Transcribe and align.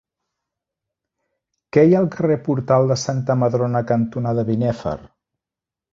Què 1.75 1.83
hi 1.83 1.93
ha 1.93 1.99
al 1.99 2.09
carrer 2.17 2.37
Portal 2.47 2.89
de 2.93 2.99
Santa 3.05 3.39
Madrona 3.43 3.85
cantonada 3.95 4.47
Binèfar? 4.53 4.99